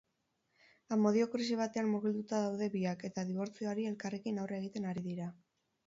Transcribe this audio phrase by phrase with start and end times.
[0.95, 5.35] Amodio krisi batean murgilduta daude biak eta dibortzioari elkarrekin aurre egiten ari dira.